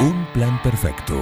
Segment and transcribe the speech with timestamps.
[0.00, 1.14] Un plan perfecto.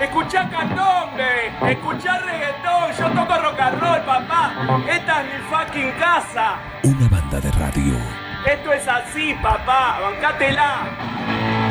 [0.00, 4.52] Escuchá candombe, escuchá reggaetón, yo toco rock and roll, papá.
[4.88, 6.56] Esta es mi fucking casa.
[6.82, 7.94] Una banda de radio.
[8.46, 11.61] Esto es así, papá, bancátela.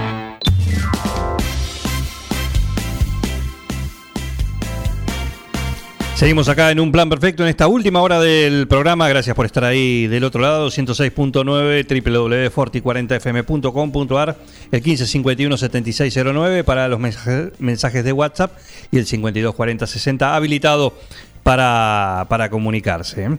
[6.21, 9.09] Seguimos acá en un plan perfecto en esta última hora del programa.
[9.09, 10.67] Gracias por estar ahí del otro lado.
[10.67, 14.37] 106.9 www.forti40fm.com.ar
[14.71, 18.55] el 1551-7609 para los mensajes, de WhatsApp
[18.91, 20.93] y el 524060 habilitado
[21.41, 23.23] para, para comunicarse.
[23.23, 23.37] ¿eh?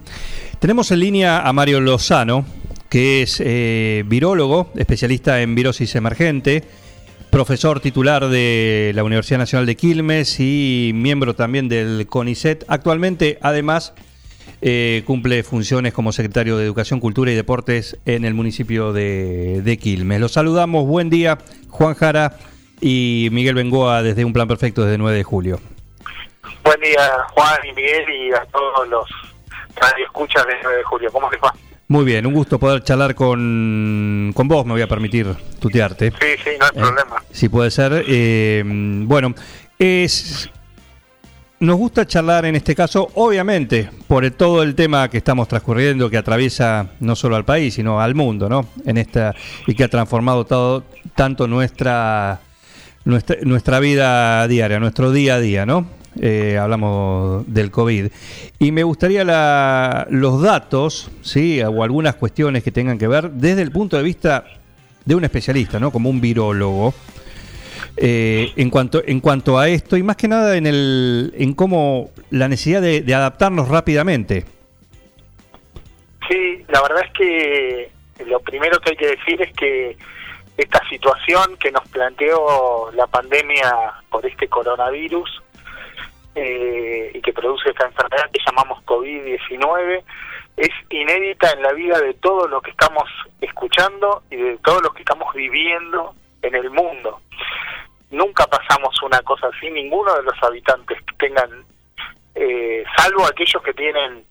[0.59, 2.45] Tenemos en línea a Mario Lozano,
[2.89, 6.65] que es eh, virólogo, especialista en virosis emergente
[7.33, 12.63] profesor titular de la Universidad Nacional de Quilmes y miembro también del CONICET.
[12.67, 13.95] Actualmente, además,
[14.61, 20.19] eh, cumple funciones como secretario de Educación, Cultura y Deportes en el municipio de, Quilmes.
[20.21, 22.37] Los saludamos, buen día, Juan Jara
[22.79, 25.59] y Miguel Bengoa desde Un Plan Perfecto desde 9 de julio.
[26.63, 29.09] Buen día, Juan y Miguel y a todos los
[29.75, 31.11] radioescuchas de 9 de julio.
[31.11, 31.51] ¿Cómo les va?
[31.93, 35.27] Muy bien, un gusto poder charlar con, con vos, me voy a permitir
[35.59, 36.09] tutearte.
[36.09, 37.23] Sí, sí, no hay eh, problema.
[37.31, 38.03] Si puede ser.
[38.07, 39.35] Eh, bueno,
[39.77, 40.49] es,
[41.59, 46.17] nos gusta charlar en este caso, obviamente, por todo el tema que estamos transcurriendo, que
[46.17, 48.69] atraviesa no solo al país, sino al mundo, ¿no?
[48.87, 49.35] En esta,
[49.67, 52.39] y que ha transformado todo, tanto nuestra,
[53.05, 55.85] nuestra, nuestra vida diaria, nuestro día a día, ¿no?
[56.21, 58.07] Eh, hablamos del COVID.
[58.59, 59.23] Y me gustaría
[60.09, 61.61] los datos, ¿sí?
[61.61, 64.45] o algunas cuestiones que tengan que ver desde el punto de vista
[65.05, 65.91] de un especialista, ¿no?
[65.91, 66.93] como un virólogo.
[67.95, 72.09] Eh, en cuanto en cuanto a esto y más que nada en el en cómo
[72.31, 74.45] la necesidad de, adaptarnos rápidamente
[76.27, 77.91] sí la verdad es que
[78.25, 79.95] lo primero que hay que decir es que
[80.57, 83.71] esta situación que nos planteó la pandemia
[84.09, 85.42] por este coronavirus
[86.35, 90.03] eh, y que produce esta enfermedad que llamamos COVID-19
[90.57, 93.03] es inédita en la vida de todo lo que estamos
[93.41, 97.21] escuchando y de todo lo que estamos viviendo en el mundo.
[98.11, 101.65] Nunca pasamos una cosa así, ninguno de los habitantes que tengan,
[102.35, 104.23] eh, salvo aquellos que tienen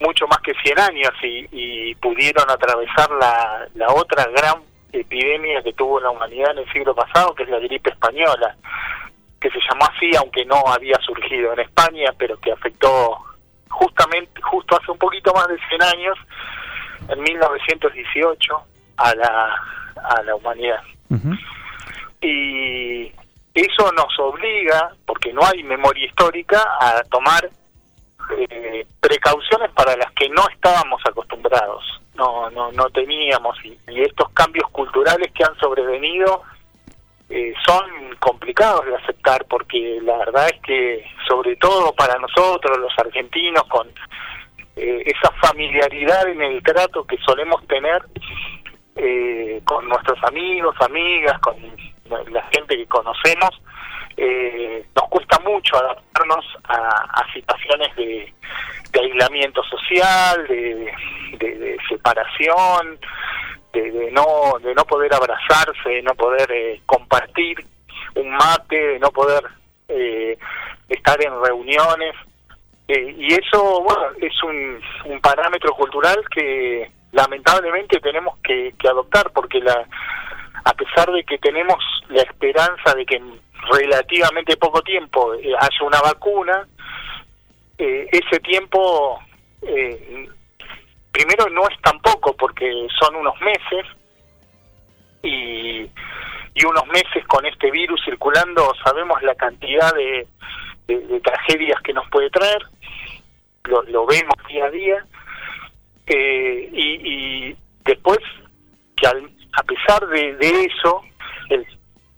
[0.00, 4.62] mucho más que 100 años y, y pudieron atravesar la, la otra gran
[4.92, 8.56] epidemia que tuvo la humanidad en el siglo pasado, que es la gripe española
[9.42, 13.18] que se llamó así, aunque no había surgido en España, pero que afectó
[13.68, 16.18] justamente, justo hace un poquito más de 100 años,
[17.08, 18.62] en 1918,
[18.98, 19.62] a la,
[19.96, 20.82] a la humanidad.
[22.20, 23.08] Y
[23.52, 27.50] eso nos obliga, porque no hay memoria histórica, a tomar
[28.38, 31.82] eh, precauciones para las que no estábamos acostumbrados,
[32.14, 36.42] no, no, no teníamos, y estos cambios culturales que han sobrevenido
[37.34, 42.92] eh, son complicados de aceptar porque la verdad es que sobre todo para nosotros los
[42.98, 43.88] argentinos con
[44.76, 48.02] eh, esa familiaridad en el trato que solemos tener
[48.96, 51.56] eh, con nuestros amigos, amigas, con
[52.30, 53.62] la gente que conocemos,
[54.94, 58.34] nos cuesta mucho adaptarnos a, situaciones de,
[59.00, 60.92] aislamiento social, de,
[61.38, 62.98] de separación,
[63.72, 67.64] de, no de no poder abrazarse, de no poder eh, compartir
[68.14, 69.42] un mate, de no poder
[69.88, 70.38] eh,
[70.88, 72.14] estar en reuniones.
[72.88, 79.30] Eh, y eso, bueno, es un, un parámetro cultural que lamentablemente tenemos que, que adoptar
[79.32, 79.86] porque la
[80.64, 83.40] a pesar de que tenemos la esperanza de que en
[83.72, 86.68] relativamente poco tiempo haya una vacuna,
[87.78, 89.18] ese tiempo
[89.62, 90.28] eh,
[91.12, 93.86] primero no es tampoco porque son unos meses
[95.22, 95.88] y,
[96.54, 100.26] y unos meses con este virus circulando sabemos la cantidad de,
[101.22, 102.60] tragedias que nos puede traer,
[103.64, 105.06] lo, vemos día a día
[106.06, 108.18] eh, y, después
[108.96, 110.36] que a pesar de,
[110.66, 111.02] eso
[111.48, 111.66] el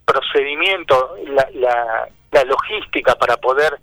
[0.05, 3.77] procedimiento, la, la, la logística para poder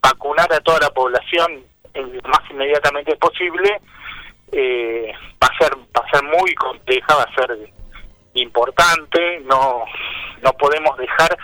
[0.00, 3.80] vacunar a toda la población lo más inmediatamente posible,
[4.52, 5.12] eh,
[5.42, 7.70] va a ser va a ser muy compleja, va a ser
[8.34, 9.84] importante, no
[10.42, 11.36] no podemos dejar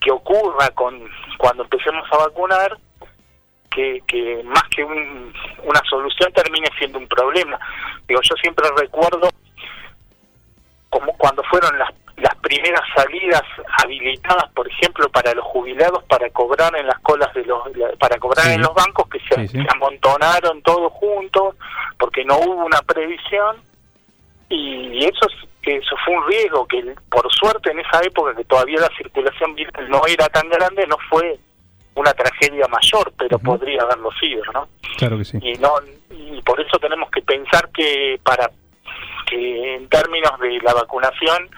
[0.00, 1.08] que ocurra con
[1.38, 2.78] cuando empecemos a vacunar
[3.70, 7.58] que, que más que una solución termine siendo un problema.
[8.06, 9.28] Digo, yo siempre recuerdo
[10.90, 13.42] como cuando fueron las las primeras salidas
[13.82, 17.60] habilitadas, por ejemplo, para los jubilados para cobrar en las colas de los
[17.98, 21.56] para cobrar en los bancos que se, amontonaron todos juntos
[21.98, 23.56] porque no hubo una previsión
[24.48, 25.26] y eso
[25.62, 29.88] eso fue un riesgo que por suerte en esa época que todavía la circulación viral
[29.88, 31.38] no era tan grande no fue
[31.94, 34.68] una tragedia mayor pero podría haberlo sido no
[34.98, 35.38] claro que sí.
[35.40, 35.72] Y no
[36.10, 38.50] y por eso tenemos que pensar que para
[39.26, 41.48] que en términos de la vacunación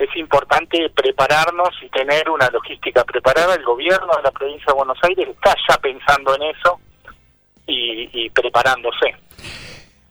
[0.00, 4.98] es importante prepararnos y tener una logística preparada el gobierno de la provincia de Buenos
[5.02, 6.80] Aires está ya pensando en eso
[7.66, 9.14] y, preparándose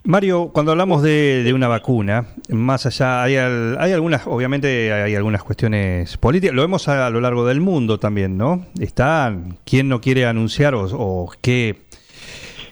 [0.04, 5.44] Mario, cuando hablamos de, una vacuna, más allá, hay, al, hay algunas, obviamente hay algunas
[5.44, 8.66] cuestiones políticas, lo vemos a, lo largo del mundo también, ¿no?
[8.80, 9.36] Está,
[9.66, 11.82] ¿quién no quiere anunciar o, o qué,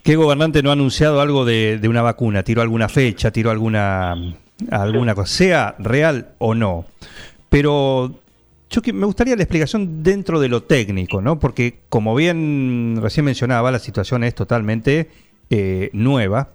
[0.04, 2.44] qué, gobernante no ha anunciado algo de, de, una vacuna?
[2.44, 4.16] Tiró alguna fecha, tiró alguna,
[4.72, 6.86] alguna cosa, sea real o no.
[7.50, 8.20] Pero
[8.70, 11.40] yo me gustaría la explicación dentro de lo técnico, ¿no?
[11.40, 15.10] Porque como bien recién mencionaba, la situación es totalmente
[15.50, 16.50] eh, nueva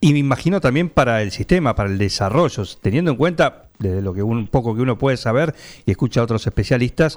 [0.00, 4.12] y me imagino también para el sistema, para el desarrollo, teniendo en cuenta, desde lo
[4.12, 5.54] que un poco que uno puede saber
[5.84, 7.16] y escucha a otros especialistas,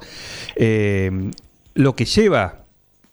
[0.56, 1.32] eh,
[1.74, 2.64] lo que lleva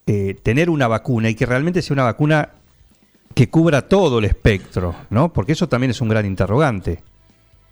[0.07, 2.51] eh, tener una vacuna y que realmente sea una vacuna
[3.37, 5.31] que cubra todo el espectro, ¿no?
[5.31, 7.03] Porque eso también es un gran interrogante.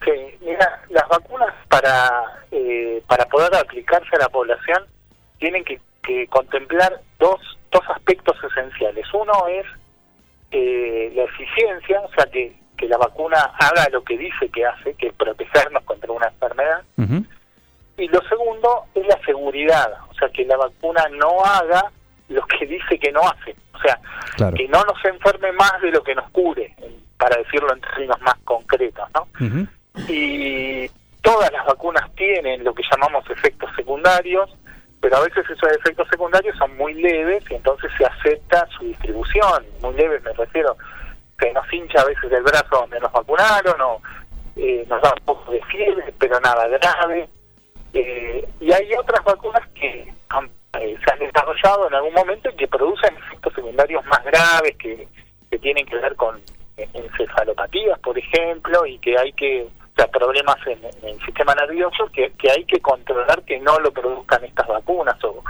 [0.04, 0.12] Sí,
[0.42, 2.10] mira, las vacunas para,
[2.52, 4.84] eh, para poder aplicarse a la población
[5.38, 7.40] tienen que, que contemplar dos,
[7.72, 9.06] dos aspectos esenciales.
[9.14, 9.64] Uno es
[10.50, 14.92] eh, la eficiencia, o sea, que, que la vacuna haga lo que dice que hace,
[14.92, 16.82] que es protegernos contra una enfermedad.
[16.98, 17.26] Uh -huh.
[17.96, 21.90] Y lo segundo es la seguridad, o sea, que la vacuna no haga
[22.28, 23.98] lo que dice que no hace, o sea,
[24.36, 24.56] claro.
[24.56, 26.74] que no nos enferme más de lo que nos cure,
[27.18, 29.22] para decirlo en términos más concretos, ¿no?
[29.40, 29.68] Uh -huh.
[30.08, 30.90] Y
[31.22, 34.50] todas las vacunas tienen lo que llamamos efectos secundarios,
[35.00, 39.64] pero a veces esos efectos secundarios son muy leves y entonces se acepta su distribución.
[39.82, 40.76] Muy leves me refiero,
[41.38, 44.00] que nos hincha a veces el brazo donde nos vacunaron o
[44.56, 47.28] eh, nos da un poco de fiebre, pero nada grave.
[47.92, 50.50] Eh, y hay otras vacunas que han,
[50.80, 55.08] eh, se han desarrollado en algún momento y que producen efectos secundarios más graves que,
[55.50, 56.40] que tienen que ver con
[56.76, 62.10] encefalopatías, por ejemplo, y que hay que o sea, problemas en, en, el sistema nervioso
[62.12, 65.42] que, que hay que controlar que no lo produzcan estas vacunas o,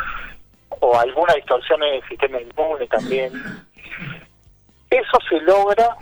[0.81, 3.33] o alguna distorsión en el sistema inmune también.
[4.91, 5.97] Eso se logra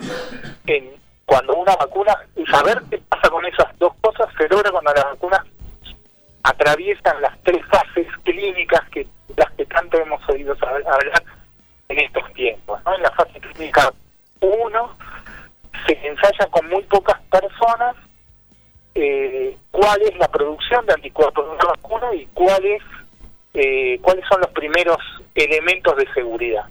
[0.66, 0.90] en
[1.24, 2.14] cuando una vacuna,
[2.50, 5.40] saber qué pasa con esas dos cosas, se logra cuando las vacunas
[6.42, 8.01] atraviesan las tres fases
[19.92, 22.82] cuál es la producción de anticuerpos de una vacuna y cuál es,
[23.52, 24.96] eh, cuáles son los primeros
[25.34, 26.64] elementos de seguridad.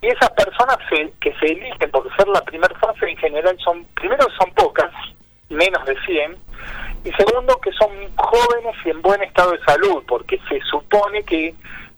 [0.00, 3.84] Y esas personas se, que se eligen por ser la primera fase en general son,
[3.94, 4.90] primero son pocas,
[5.50, 6.36] menos de 100,
[7.04, 11.54] y segundo que son jóvenes y en buen estado de salud, porque se supone que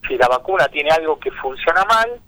[0.08, 2.20] si la vacuna tiene algo que funciona mal,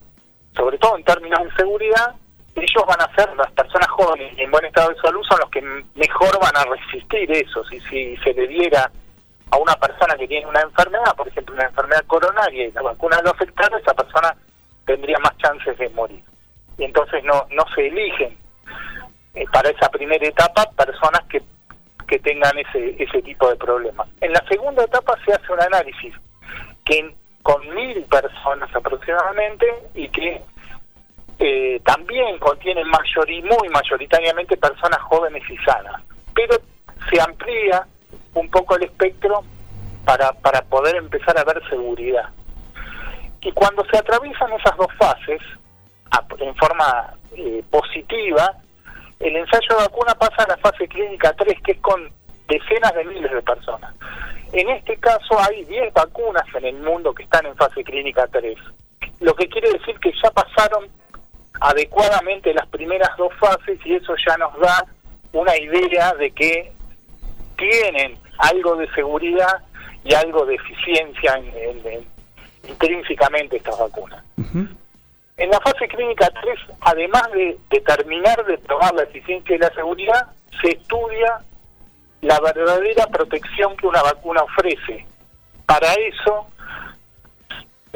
[0.55, 2.14] sobre todo en términos de seguridad,
[2.62, 5.62] ellos van a ser, las personas jóvenes en buen estado de salud son los que
[5.94, 7.64] mejor van a resistir eso.
[7.64, 8.90] Si, si se le diera
[9.50, 13.20] a una persona que tiene una enfermedad, por ejemplo una enfermedad coronaria, y la vacuna
[13.22, 14.34] lo afectara, esa persona
[14.87, 16.22] tendría más chances de morir.
[16.76, 18.37] Y entonces no, no se eligen
[19.34, 21.43] eh, para esa primera etapa personas que,
[22.06, 24.08] que tengan ese, ese tipo de problemas.
[24.20, 26.15] En la segunda etapa se hace un análisis
[26.84, 30.43] que con mil personas aproximadamente y que
[31.39, 36.03] eh, también contienen mayor y muy mayoritariamente personas jóvenes y sanas,
[36.35, 36.57] pero
[37.11, 37.87] se amplía
[38.35, 39.45] un poco el espectro
[40.05, 42.31] para, para poder empezar a ver seguridad.
[43.41, 45.41] Y cuando se atraviesan esas dos fases
[46.41, 48.55] en forma eh, positiva,
[49.21, 52.11] el ensayo de vacuna pasa a la fase clínica 3, que es con
[52.49, 53.95] decenas de miles de personas.
[54.53, 58.57] En este caso hay 10 vacunas en el mundo que están en fase clínica 3,
[59.21, 60.89] lo que quiere decir que ya pasaron
[61.60, 64.84] adecuadamente las primeras dos fases y eso ya nos da
[65.32, 66.72] una idea de que
[67.56, 69.62] tienen algo de seguridad
[70.05, 72.06] y algo de eficiencia en, en, en,
[72.69, 74.24] intrínsecamente estas vacunas.
[74.36, 74.69] Uh -huh.
[75.36, 79.70] En la fase clínica 3, además de, de terminar de probar la eficiencia y la
[79.70, 80.27] seguridad,
[80.60, 81.38] se estudia
[82.22, 85.06] la verdadera protección que una vacuna ofrece.
[85.67, 86.48] Para eso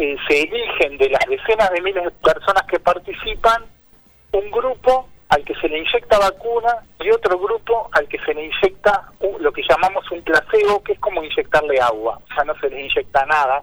[0.03, 3.65] eh, se eligen de las decenas de miles de personas que participan
[4.33, 8.47] un grupo al que se le inyecta vacuna y otro grupo al que se le
[8.47, 12.19] inyecta lo que llamamos un placebo, que es como inyectarle agua.
[12.19, 13.63] O sea, no se les inyecta nada,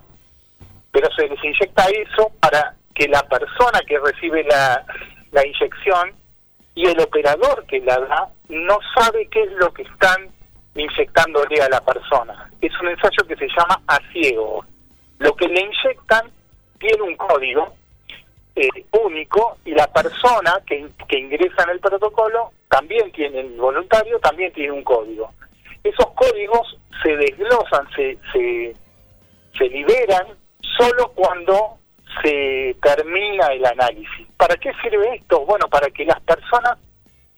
[0.92, 6.14] pero se les inyecta eso para que la persona que recibe la, inyección
[6.74, 10.30] y el operador que la da no sabe qué es lo que están
[10.74, 12.50] inyectándole a la persona.
[12.62, 14.64] Es un ensayo que se llama a ciego.
[15.20, 16.32] Lo que le inyectan
[16.80, 17.76] tiene un código
[18.56, 24.20] eh, único y la persona que, que ingresa en el protocolo también tiene, el voluntario
[24.20, 25.32] también tiene un código.
[25.84, 28.76] Esos códigos se desglosan, se, se,
[29.58, 30.28] se liberan
[30.78, 31.78] solo cuando
[32.22, 34.28] se termina el análisis.
[34.38, 35.46] ¿Para qué sirve esto?
[35.46, 36.78] Bueno, para que las personas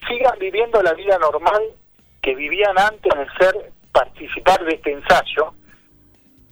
[0.07, 1.61] sigan viviendo la vida normal
[2.21, 5.53] que vivían antes de ser participar de este ensayo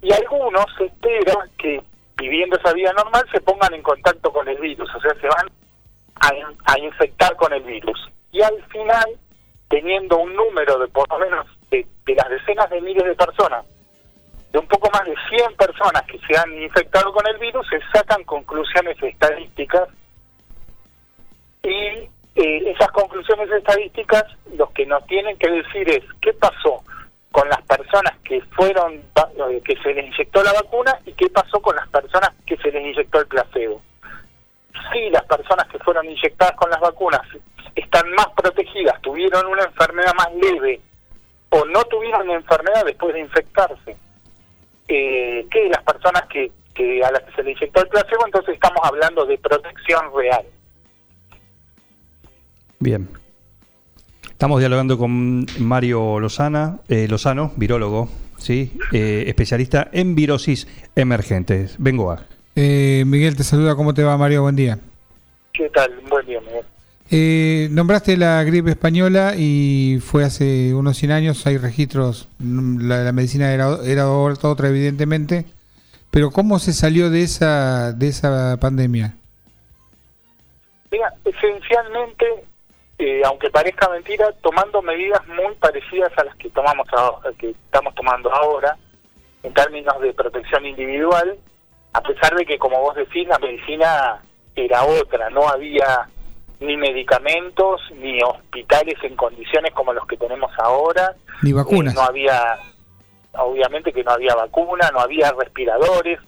[0.01, 1.81] y algunos se espera que
[2.17, 5.47] viviendo esa vida normal se pongan en contacto con el virus, o sea, se van
[6.21, 8.09] a, a infectar con el virus.
[8.31, 9.05] Y al final,
[9.69, 13.65] teniendo un número de por lo menos de, las decenas de miles de personas,
[14.51, 17.79] de un poco más de 100 personas que se han infectado con el virus, se
[17.93, 19.89] sacan conclusiones estadísticas
[21.63, 24.23] y eh, esas conclusiones estadísticas
[24.55, 26.83] lo que nos tienen que decir es qué pasó
[27.31, 29.01] con las personas que fueron
[29.63, 32.85] que se les inyectó la vacuna y qué pasó con las personas que se les
[32.85, 33.81] inyectó el placebo.
[34.91, 37.21] Si las personas que fueron inyectadas con las vacunas
[37.75, 40.81] están más protegidas, tuvieron una enfermedad más leve
[41.49, 43.97] o no tuvieron una enfermedad después de infectarse,
[44.87, 48.53] eh, que las personas que, que a las que se les inyectó el placebo, entonces
[48.53, 50.45] estamos hablando de protección real.
[52.79, 53.09] Bien.
[54.39, 58.07] Estamos dialogando con Mario Lozana, eh, Lozano, virólogo,
[58.39, 58.71] ¿sí?
[58.91, 61.75] Eh, especialista en virosis emergentes.
[61.77, 62.25] Vengo a.
[62.55, 64.41] Eh, Miguel te saluda, ¿cómo te va Mario?
[64.41, 64.79] Buen día.
[65.53, 65.91] ¿Qué tal?
[66.09, 66.65] Buen día, Miguel.
[67.11, 73.03] Eh, nombraste la gripe española y fue hace unos 100 años, hay registros, mm, la,
[73.03, 75.45] la medicina era, era otra evidentemente,
[76.11, 79.15] pero ¿cómo se salió de esa, de esa pandemia?
[80.91, 82.25] Mira, esencialmente,
[82.99, 87.95] eh, aunque parezca mentira, tomando medidas muy parecidas a las que tomamos ahora, que estamos
[87.95, 88.77] tomando ahora,
[89.41, 91.37] en términos de protección individual,
[91.93, 94.21] a pesar de que, como vos decís, la medicina
[94.53, 96.09] era otra, no había
[96.59, 101.15] ni medicamentos, ni hospitales en condiciones como los que tenemos ahora.
[101.41, 101.93] Ni vacunas.
[101.93, 102.57] Eh, no había,
[103.37, 106.19] obviamente que no había vacuna, no había respiradores.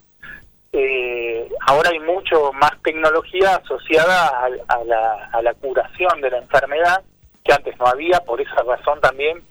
[0.73, 6.37] Eh, ahora hay mucho más tecnología asociada a, a la, a la curación de la
[6.37, 7.03] enfermedad
[7.43, 9.43] que antes no había, por esa razón también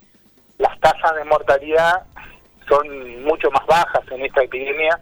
[0.60, 2.04] las tasas de mortalidad
[2.68, 5.00] son mucho más bajas en esta epidemia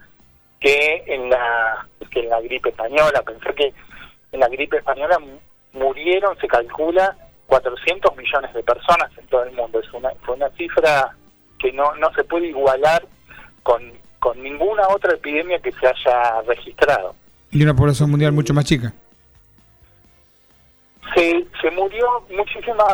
[0.60, 3.22] que en la que en la gripe española.
[3.22, 3.74] Pensé que
[4.32, 5.18] en la gripe española
[5.72, 9.80] murieron, se calcula, 400 millones de personas en todo el mundo.
[9.80, 11.14] Es una, fue una cifra
[11.58, 13.04] que no, no se puede igualar
[13.62, 17.14] con, con ninguna otra epidemia que se haya registrado.
[17.50, 18.92] Y una población mundial mucho más chica.
[21.14, 22.06] Se, se murió
[22.36, 22.84] muchísima,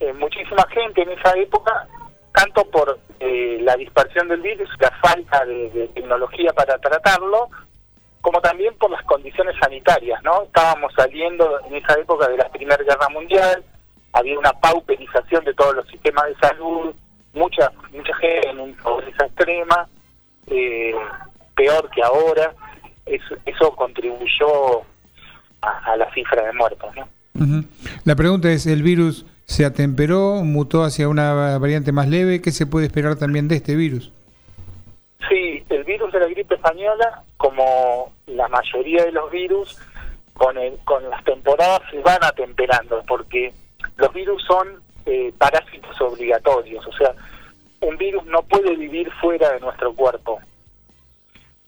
[0.00, 1.86] eh, muchísima gente en esa época,
[2.34, 7.48] tanto por eh, la dispersión del virus, la falta de, de tecnología para tratarlo,
[8.20, 10.42] como también por las condiciones sanitarias, ¿no?
[10.42, 13.64] Estábamos saliendo en esa época de la Primera Guerra Mundial,
[14.12, 16.94] había una pauperización de todos los sistemas de salud,
[17.32, 19.88] mucha mucha gente en una pobreza extrema,
[20.50, 20.94] eh,
[21.56, 22.54] peor que ahora,
[23.06, 24.82] eso, eso contribuyó
[25.62, 27.08] a, a, la cifra de muertos, ¿no?
[27.34, 27.66] Uh -huh.
[28.04, 32.40] La pregunta es, ¿el virus se atemperó, mutó hacia una variante más leve?
[32.42, 34.12] ¿Qué se puede esperar también de este virus?
[35.28, 39.78] Sí, el virus de la gripe española, como la mayoría de los virus,
[40.34, 43.52] con, el, con las temporadas se van atemperando, porque
[43.96, 47.12] los virus son eh, parásitos obligatorios, o sea,
[47.80, 50.40] un virus no puede vivir fuera de nuestro cuerpo.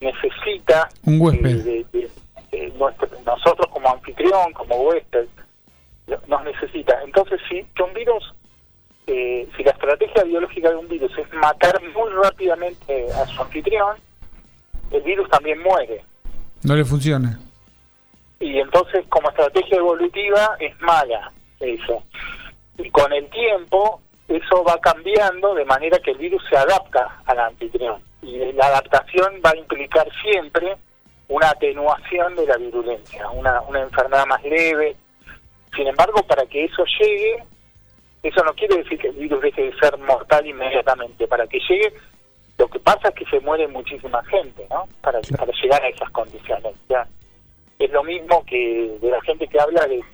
[0.01, 1.67] Necesita un huésped.
[1.67, 2.11] Eh, de, de,
[2.51, 5.27] de, nuestro, nosotros como anfitrión, como huésped,
[6.27, 7.01] nos necesita.
[7.05, 8.35] Entonces, si que un virus
[9.13, 13.97] eh, si la estrategia biológica de un virus es matar muy rápidamente a su anfitrión,
[14.93, 16.05] el virus también muere.
[16.63, 17.41] No le funciona.
[18.39, 22.05] Y entonces, como estrategia evolutiva, es mala eso.
[22.79, 24.01] Y con el tiempo,
[24.31, 28.03] eso va cambiando de manera que el virus se adapta al anfitrión.
[28.23, 30.77] Y la adaptación va a implicar siempre
[31.29, 34.97] una atenuación de la virulencia, una, una enfermedad más leve.
[35.75, 37.43] Sin embargo, para que eso llegue,
[38.23, 41.27] eso no quiere decir que el virus deje de ser mortal inmediatamente.
[41.27, 41.93] Para que llegue,
[42.59, 44.89] lo que pasa es que se muere muchísima gente, ¿no?
[45.01, 46.75] Para, para llegar a esas condiciones.
[46.89, 47.07] Ya
[47.81, 50.05] es lo mismo que de la gente que habla de,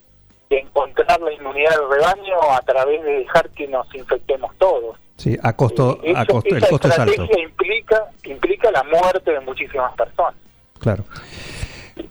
[0.50, 4.96] de encontrar la inmunidad del rebaño a través de dejar que nos infectemos todos.
[5.16, 7.28] Sí, a costo, eh, eso, a costo, el costo es alto.
[7.38, 10.34] implica implica la muerte de muchísimas personas.
[10.78, 11.04] Claro.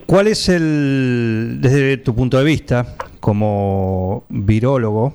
[0.06, 5.14] ¿Cuál es el, desde tu punto de vista, como virólogo,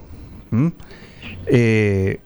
[1.46, 2.20] eh,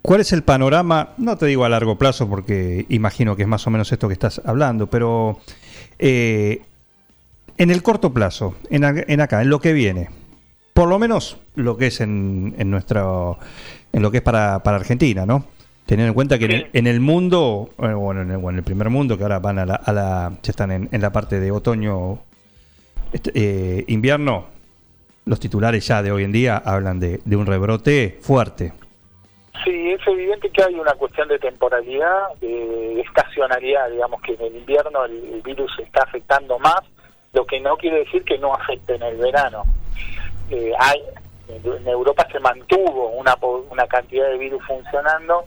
[0.00, 3.66] cuál es el panorama, no te digo a largo plazo porque imagino que es más
[3.66, 5.38] o menos esto que estás hablando, pero
[5.98, 6.62] eh,
[7.62, 10.08] en el corto plazo, en, en acá, en lo que viene,
[10.74, 13.38] por lo menos lo que es en, en nuestro,
[13.92, 15.44] en lo que es para, para Argentina, ¿no?
[15.86, 18.58] Teniendo en cuenta que en el, en el mundo, eh, bueno, en el, bueno, en
[18.58, 21.38] el primer mundo, que ahora van a la, a la ya están en, la parte
[21.38, 22.18] de otoño,
[23.12, 24.46] este, eh, invierno,
[25.24, 28.72] los titulares ya de hoy en día hablan de, un rebrote fuerte.
[29.64, 34.56] Sí, es evidente que hay una cuestión de temporalidad, de estacionalidad, digamos que en el
[34.56, 36.80] invierno el virus está afectando más,
[37.32, 39.62] lo que no quiere decir que no afecte en el verano.
[40.50, 41.00] Eh, hay,
[41.48, 43.36] en Europa se mantuvo una,
[43.70, 45.44] una cantidad de virus funcionando,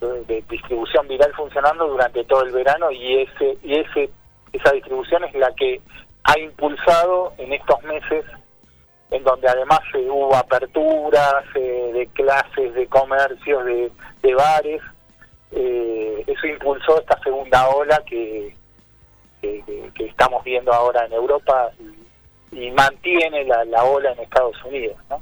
[0.00, 4.10] de, de distribución viral funcionando durante todo el verano y ese y ese
[4.52, 5.80] esa distribución es la que
[6.24, 8.24] ha impulsado en estos meses
[9.10, 13.90] en donde además eh, hubo aperturas eh, de clases, de comercios, de,
[14.22, 14.82] de bares.
[15.52, 18.56] Eh, eso impulsó esta segunda ola que,
[19.42, 21.70] que, que- que estamos viendo ahora en Europa
[22.52, 24.96] y, y mantiene la, la ola en Estados Unidos.
[25.10, 25.20] ¿no?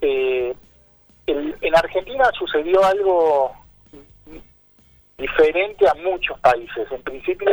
[0.00, 0.54] Eh,
[1.26, 3.52] el- en Argentina sucedió algo
[5.18, 6.90] diferente a muchos países.
[6.90, 7.50] En principio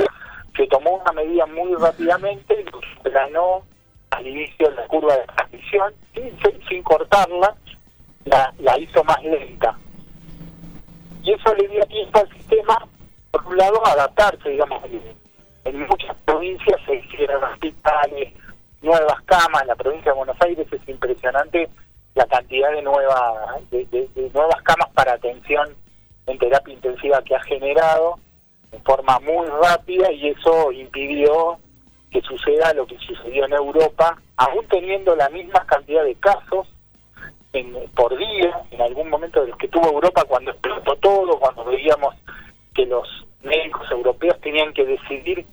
[0.55, 2.65] se tomó una medida muy rápidamente,
[3.03, 3.63] planó
[4.11, 7.55] al inicio de la curva de transmisión, sin, sin cortarla,
[8.25, 9.77] la, la hizo más lenta.
[11.23, 12.87] Y eso le dio tiempo al sistema,
[13.31, 14.81] por un lado, a adaptarse, digamos,
[15.65, 18.33] en, en muchas provincias se hicieron hospitales,
[18.81, 21.69] nuevas camas, la provincia de Buenos Aires es impresionante
[22.15, 25.69] la cantidad de, nueva, de nuevas camas para atención
[26.27, 28.19] en terapia intensiva que ha generado
[28.71, 31.57] en forma muy rápida y eso impidió
[32.11, 36.67] que suceda lo que sucedió en Europa, aún teniendo la misma cantidad de casos
[37.53, 41.65] en, por día, en algún momento de los que tuvo Europa cuando explotó todo, cuando
[41.65, 42.15] veíamos
[42.73, 43.07] que los
[43.43, 45.45] médicos europeos tenían que decidir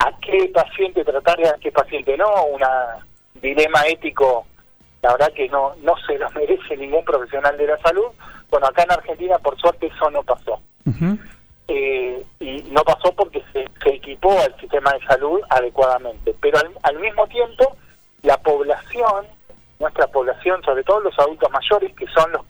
[0.00, 2.60] a qué paciente tratar y a qué paciente no, un
[3.40, 4.46] dilema ético,
[5.02, 8.06] la verdad que no, no se lo merece ningún profesional de la salud.
[8.50, 10.60] Bueno, acá en Argentina por suerte eso no pasó.
[11.68, 16.34] Eh, y no pasó porque se, se equipó al sistema de salud adecuadamente.
[16.40, 17.76] Pero al, al mismo tiempo,
[18.22, 19.26] la población,
[19.78, 22.42] nuestra población, sobre todo los adultos mayores, que son los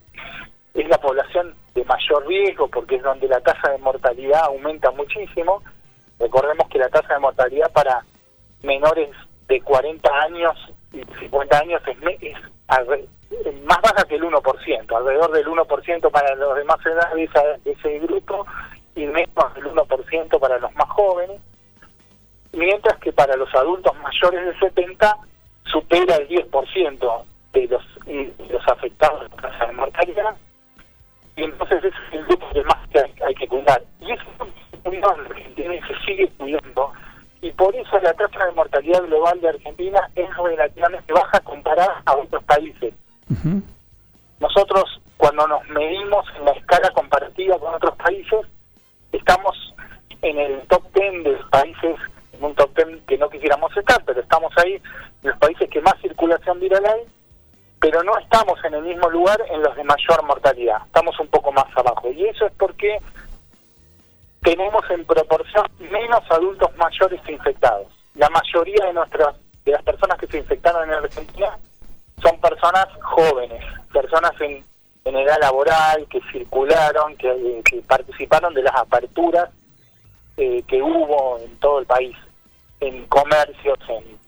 [0.75, 5.63] es la población de mayor riesgo porque es donde la tasa de mortalidad aumenta muchísimo.
[6.21, 8.05] Recordemos que la tasa de mortalidad para
[8.63, 9.09] menores
[9.49, 10.55] de 40 años
[10.93, 12.37] y 50 años es, es
[13.47, 17.31] es más baja que el 1%, alrededor del 1% para los demás edades
[17.65, 18.47] de, ese grupo
[18.95, 21.41] y menos del 1% para los más jóvenes,
[22.53, 25.17] mientras que para los adultos mayores de 70
[25.65, 30.37] supera el 10% de los, de los afectados por de mortalidad
[31.37, 33.83] y entonces ese es el grupo que más hay, hay que cuidar.
[34.01, 36.93] Y eso se cuidó en Argentina y se sigue cuidando.
[37.43, 42.17] Y por eso la tasa de mortalidad global de Argentina es relativamente baja comparada a
[42.17, 42.95] otros países.
[44.41, 48.41] Nosotros, cuando nos medimos en la escala comparativa con otros países,
[49.13, 49.57] estamos
[50.23, 51.97] en el top 10 de los países,
[52.33, 55.81] en un top 10 que no quisiéramos estar, pero estamos ahí, en los países que
[55.81, 57.03] más circulación viral hay,
[57.81, 61.51] pero no estamos en el mismo lugar en los de mayor mortalidad, estamos un poco
[61.53, 62.11] más abajo.
[62.13, 62.99] Y eso es porque
[64.43, 67.87] tenemos en proporción menos adultos mayores infectados.
[68.15, 71.59] La mayoría de nuestras de las personas que se infectaron en Argentina
[72.23, 74.65] son personas jóvenes, personas en,
[75.05, 79.51] en edad laboral, que circularon, que, que participaron de las aperturas
[80.37, 82.17] eh, que hubo en todo el país,
[82.81, 84.19] en comercios, en,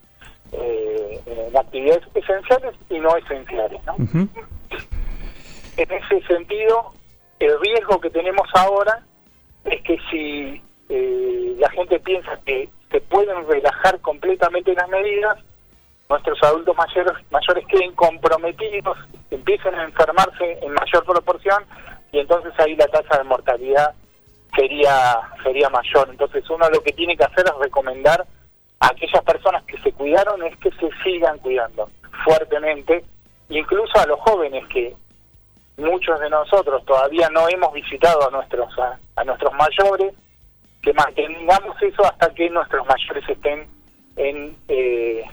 [0.51, 3.81] eh, en actividades esenciales y no esenciales.
[3.85, 3.95] ¿no?
[5.75, 6.93] En ese sentido,
[7.39, 9.03] el riesgo que tenemos ahora
[9.65, 15.37] es que si eh, la gente piensa que se pueden relajar completamente las medidas,
[16.09, 18.97] nuestros adultos mayores, mayores queden comprometidos,
[19.31, 21.63] empiecen a enfermarse en mayor proporción
[22.11, 23.93] y entonces ahí la tasa de mortalidad
[24.55, 26.09] sería sería mayor.
[26.09, 28.25] Entonces uno lo que tiene que hacer es recomendar
[28.79, 31.89] a aquellas personas que se cuidaron es que se sigan cuidando
[32.23, 33.03] fuertemente,
[33.49, 34.95] incluso a los jóvenes que
[35.77, 40.13] muchos de nosotros todavía no hemos visitado a nuestros a, a nuestros mayores,
[40.81, 43.67] que mantengamos eso hasta que nuestros mayores estén
[44.15, 45.23] en eh,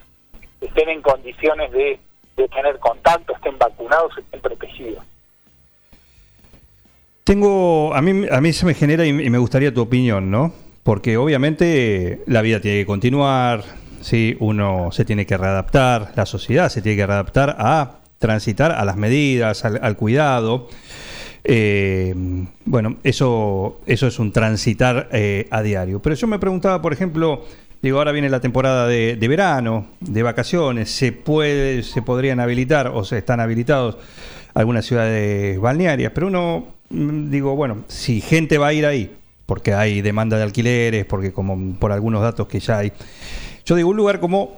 [0.60, 1.98] estén en condiciones de,
[2.36, 5.04] de tener contacto, estén vacunados, estén protegidos.
[7.24, 10.52] Tengo, a mí, a mí se me genera y me gustaría tu opinión, ¿no?
[10.82, 13.62] Porque obviamente la vida tiene que continuar,
[14.00, 14.36] ¿sí?
[14.40, 18.96] uno se tiene que readaptar, la sociedad se tiene que readaptar a transitar a las
[18.96, 20.68] medidas, al cuidado.
[21.44, 22.14] Eh,
[22.64, 26.00] bueno, eso, eso es un transitar eh, a diario.
[26.00, 27.44] Pero yo me preguntaba, por ejemplo,
[27.82, 32.88] digo, ahora viene la temporada de, de verano, de vacaciones, ¿se puede, se podrían habilitar
[32.88, 33.96] o se están habilitados
[34.54, 36.12] algunas ciudades balnearias?
[36.14, 40.44] Pero uno, mm, digo, bueno, si gente va a ir ahí, porque hay demanda de
[40.44, 42.92] alquileres, porque como por algunos datos que ya hay.
[43.64, 44.56] Yo digo, un lugar como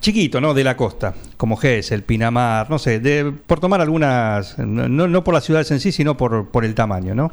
[0.00, 0.54] chiquito, ¿no?
[0.54, 5.34] De la costa, como el Pinamar, no sé, de, por tomar algunas, no, no por
[5.34, 7.32] las ciudades en sí, sino por, por el tamaño, ¿no?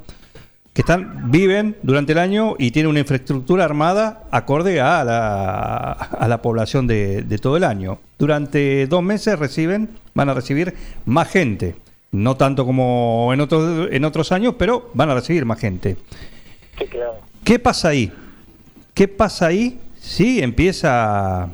[0.74, 6.28] Que están, viven durante el año y tienen una infraestructura armada acorde a la, a
[6.28, 8.00] la población de, de todo el año.
[8.18, 11.76] Durante dos meses reciben, van a recibir más gente.
[12.12, 15.98] No tanto como en otros, en otros años, pero van a recibir más gente.
[16.78, 17.16] Sí, claro.
[17.44, 18.12] ¿Qué pasa ahí?
[18.94, 21.50] ¿Qué pasa ahí si empieza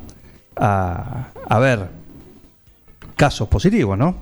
[0.56, 1.80] a, a ver
[3.16, 4.14] casos positivos, no?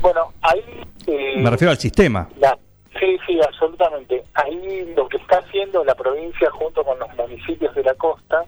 [0.00, 0.62] Bueno, ahí...
[1.06, 2.28] eh, Me refiero al sistema.
[2.38, 2.58] La-
[2.98, 4.24] sí, sí, absolutamente.
[4.34, 8.44] Ahí lo que está haciendo la provincia junto con los municipios de la costa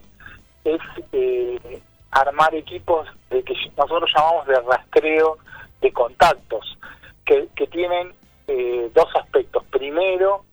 [0.64, 0.80] es
[1.12, 1.80] eh,
[2.10, 5.38] armar equipos de que nosotros llamamos de rastreo
[5.80, 6.76] de contactos,
[7.24, 8.12] que, que tienen
[8.48, 9.64] eh, dos aspectos.
[9.70, 10.44] Primero,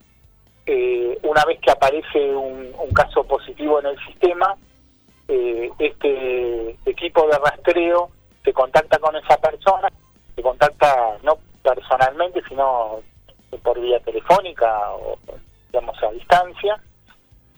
[0.65, 4.55] eh, una vez que aparece un, un caso positivo en el sistema,
[5.27, 8.09] eh, este equipo de rastreo
[8.43, 9.89] se contacta con esa persona,
[10.35, 13.01] se contacta no personalmente, sino
[13.63, 15.17] por vía telefónica o
[15.67, 16.81] digamos a distancia.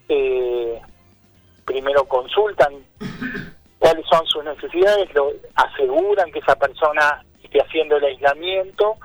[0.08, 0.82] Eh,
[1.66, 2.74] primero consultan
[3.78, 8.96] cuáles son sus necesidades, lo aseguran que esa persona esté haciendo el aislamiento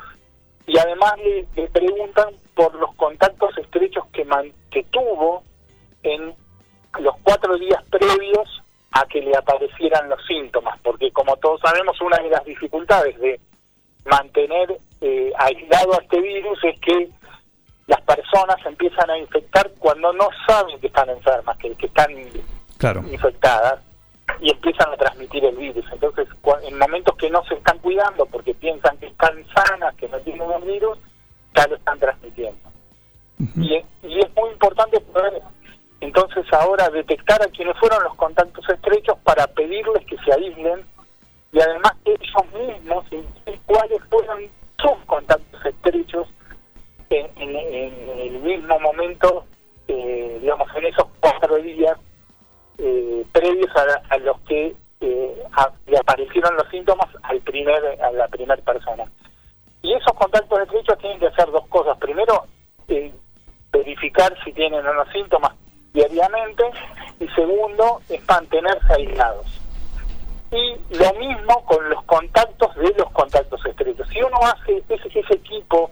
[0.67, 5.43] y además le, le preguntan por los contactos estrechos que, man- que tuvo
[6.03, 6.35] en
[7.01, 8.19] los cuatro días previos
[8.95, 13.41] a que le aparecieran los síntomas, porque como todos sabemos, una de las dificultades de
[14.05, 17.09] mantener eh, aislado a este virus es que
[17.87, 22.09] las personas empiezan a infectar cuando no saben que están enfermas, que, que están
[22.79, 23.03] Claro.
[23.11, 23.81] infectadas
[24.41, 25.85] y empiezan a transmitir el virus.
[25.93, 26.27] Entonces,
[26.63, 30.51] en momentos que no se están cuidando porque piensan que están sanas, que no tienen
[30.51, 30.99] el virus,
[31.55, 32.59] ya lo están transmitiendo.
[33.57, 35.41] y, es- y es muy importante poder
[36.05, 40.85] entonces ahora detectar a quienes fueron los contactos estrechos para pedirles que se aíslen
[41.53, 44.41] y además ellos mismos indiquen cuáles fueron
[44.81, 46.29] sus contactos estrechos
[47.11, 49.45] en, en- el mismo momento,
[49.89, 51.97] eh, digamos, en esos cuatro días
[52.79, 55.43] eh, previos a, a los que eh,
[55.87, 59.05] le aparecieron los síntomas al primer a la primera persona.
[59.83, 61.97] Y esos contactos estrechos tienen que hacer dos cosas.
[61.99, 62.47] Primero,
[62.89, 63.13] eh,
[63.71, 65.53] verificar si tienen o no síntomas
[65.95, 66.65] diariamente.
[67.21, 69.47] Y segundo, es mantenerse aislados.
[70.51, 74.07] Y lo mismo con los contactos de los contactos estrechos.
[74.09, 75.91] Si uno hace ese, ese equipo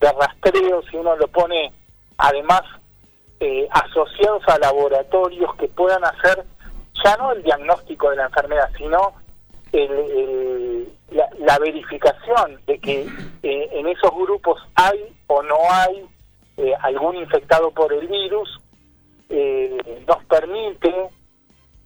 [0.00, 1.72] de rastreo, si uno lo pone
[2.18, 2.62] además
[3.40, 6.44] eh, asociados a laboratorios que puedan hacer
[7.04, 9.12] ya no el diagnóstico de la enfermedad, sino
[9.72, 13.02] el- la, la verificación de que
[13.42, 16.04] eh, en esos grupos hay o no hay
[16.56, 18.60] eh, algún infectado por el virus,
[19.28, 20.94] eh, nos permite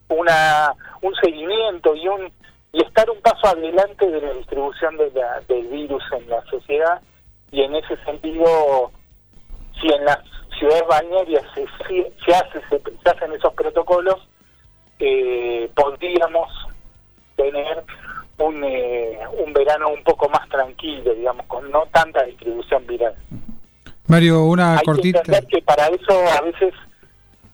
[0.08, 2.32] una un seguimiento y un
[2.72, 7.00] y estar un paso adelante de la distribución de la- del virus en la sociedad
[7.50, 8.90] y en ese sentido
[9.80, 10.18] si en las
[10.58, 11.64] ciudades balnearias se,
[12.24, 14.16] se, hace se, se hacen esos protocolos
[14.98, 16.48] eh, podríamos
[17.36, 17.82] tener
[18.38, 23.14] un, eh, un verano un poco más tranquilo digamos con no tanta distribución viral
[24.06, 25.22] Mario, una hay cortita.
[25.22, 26.74] que entender que para eso a veces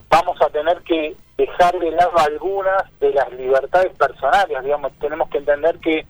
[0.09, 5.37] vamos a tener que dejar de lado algunas de las libertades personales, digamos, tenemos que
[5.37, 6.05] entender que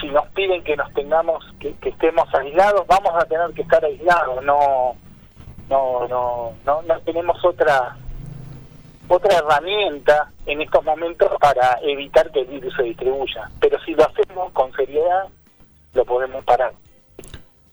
[0.00, 3.84] si nos piden que nos tengamos, que, que estemos aislados, vamos a tener que estar
[3.84, 4.96] aislados, no,
[5.68, 7.96] no, no, no, no tenemos otra
[9.08, 14.06] otra herramienta en estos momentos para evitar que el virus se distribuya, pero si lo
[14.06, 15.24] hacemos con seriedad,
[15.92, 16.72] lo podemos parar.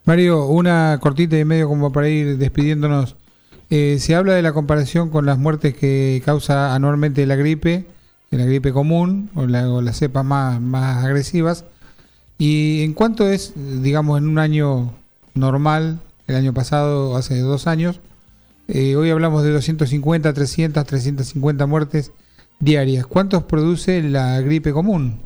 [0.05, 3.15] Mario, una cortita y medio como para ir despidiéndonos.
[3.69, 7.85] Eh, se habla de la comparación con las muertes que causa anualmente la gripe,
[8.31, 11.65] la gripe común o, la, o las cepas más, más agresivas.
[12.37, 13.53] ¿Y en cuánto es,
[13.83, 14.93] digamos, en un año
[15.35, 17.99] normal, el año pasado, hace dos años?
[18.71, 22.11] eh, hoy hablamos de 250, 300, 350 muertes
[22.59, 23.05] diarias.
[23.07, 25.19] ¿Cuántos produce la gripe común?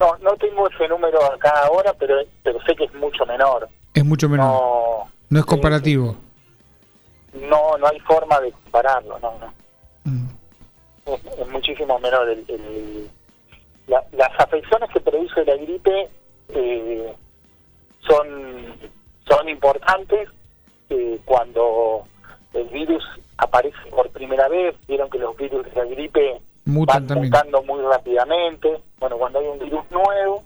[0.00, 3.68] No, no tengo ese número acá ahora, pero, pero sé que es mucho menor.
[3.94, 4.46] Es mucho menor.
[4.46, 6.16] No, No es comparativo.
[7.34, 9.52] No, no hay forma de compararlo, no, no.
[10.04, 10.28] Mm.
[11.06, 12.28] es, es muchísimo menor.
[12.28, 13.10] El, el-
[13.86, 16.08] la- las afecciones que produce la gripe
[16.50, 17.14] eh,
[18.06, 18.26] son,
[19.28, 20.28] son importantes
[20.90, 22.04] eh, cuando
[22.54, 23.02] el virus
[23.38, 24.74] aparece por primera vez.
[24.86, 27.30] Vieron que los virus de la gripe Mutan van también.
[27.30, 28.78] mutando muy rápidamente.
[28.98, 30.44] Bueno, cuando hay un virus nuevo,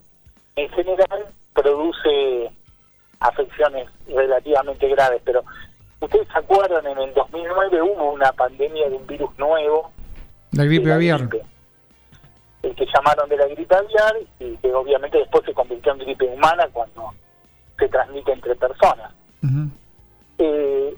[0.56, 2.50] en general produce
[3.20, 5.42] afecciones relativamente graves, pero
[6.04, 9.90] ustedes se acuerdan, en el 2009 hubo una pandemia de un virus nuevo,
[10.52, 11.20] La gripe la aviar.
[11.28, 11.44] gripe,
[12.62, 16.24] el que llamaron de la gripe aviar y que obviamente después se convirtió en gripe
[16.26, 17.12] humana cuando
[17.78, 19.12] se transmite entre personas.
[20.38, 20.96] Eh,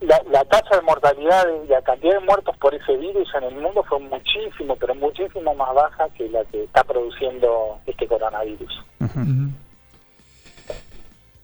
[0.00, 3.54] la, la tasa de mortalidad y la cantidad de muertos por ese virus en el
[3.56, 8.84] mundo fue muchísimo, pero muchísimo más baja que la que está produciendo este coronavirus.
[9.00, 9.50] Ujú.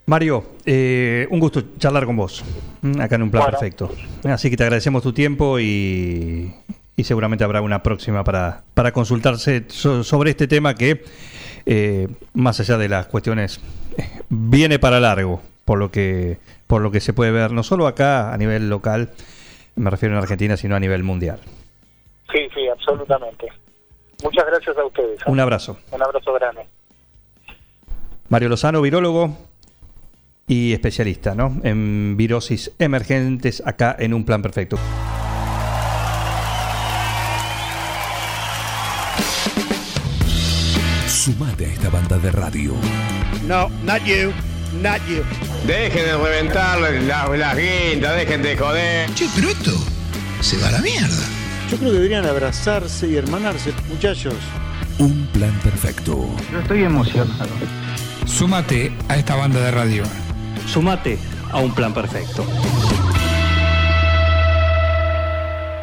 [0.07, 2.45] Mario, eh, un gusto charlar con vos,
[2.83, 3.59] mm, acá en un plan Bueno.
[3.59, 3.91] perfecto.
[4.25, 6.53] Así que te agradecemos tu tiempo y,
[6.97, 11.05] y seguramente habrá una próxima para, para consultarse so- sobre este tema que,
[11.67, 13.61] eh, más allá de las cuestiones,
[13.97, 17.87] eh, viene para largo, por lo que por lo que se puede ver, no solo
[17.87, 19.11] acá a nivel local,
[19.77, 21.39] me refiero en Argentina, sino a nivel mundial.
[22.33, 23.47] Sí, sí, absolutamente.
[24.25, 25.21] Muchas gracias a ustedes.
[25.21, 25.25] ¿eh?
[25.27, 25.77] Un abrazo.
[25.91, 26.63] Un abrazo grande.
[28.31, 29.37] Mario Lozano, virólogo
[30.47, 31.61] y especialista ¿no?
[31.63, 34.79] en virosis emergentes acá en un plan perfecto.
[41.07, 42.75] Sumate a esta banda de radio.
[43.47, 44.33] No, not you,
[44.83, 45.23] not you.
[45.67, 49.15] Dejen de reventar las las guindas, dejen de joder.
[49.15, 49.71] Che, pero esto
[50.41, 51.25] se va a la mierda.
[51.71, 54.35] Yo creo que deberían abrazarse y hermanarse, muchachos.
[54.99, 56.29] Un plan perfecto.
[58.27, 60.03] Súmate a esta banda de radio.
[60.67, 61.19] Sumate
[61.51, 62.45] a un plan perfecto.